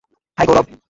High, 0.37 0.45
Gaurav! 0.47 0.67